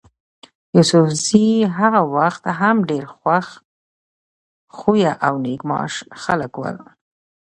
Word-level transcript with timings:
يوسفزي 0.75 1.45
هغه 1.77 2.01
وخت 2.17 2.43
هم 2.59 2.77
ډېر 2.89 3.05
خوش 3.15 3.47
خویه 4.77 5.13
او 5.25 5.33
نېک 5.43 5.61
معاش 5.69 5.95
خلک 6.21 6.53
ول. 6.59 6.77